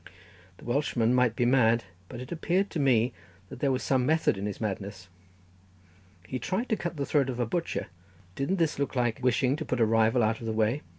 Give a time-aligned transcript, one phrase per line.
[0.57, 3.13] The Welshman might be mad, but it appeared to me
[3.49, 5.09] that there was some method in his madness.
[6.27, 7.85] He tried to cut the throat of a butcher;
[8.33, 10.81] didn't this look like wishing to put a rival out of the way?